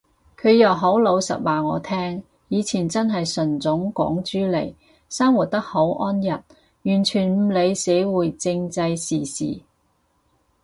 [0.35, 4.73] 佢又好老實話我聽，以前真係純種港豬嚟，
[5.09, 6.29] 生活得好安逸，
[6.89, 9.61] 完全唔理社會政制時事